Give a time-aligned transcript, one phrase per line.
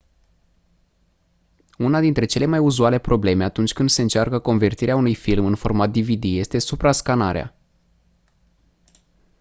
[1.77, 5.91] una dintre cele mai uzuale probleme atunci când se încearcă convertirea unui film în format
[5.91, 7.55] dvd este suprascanarea